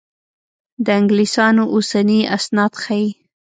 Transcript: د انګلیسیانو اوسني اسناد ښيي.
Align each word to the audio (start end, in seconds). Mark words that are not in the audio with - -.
د 0.85 0.87
انګلیسیانو 0.99 1.63
اوسني 1.75 2.19
اسناد 2.37 2.73
ښيي. 2.83 3.09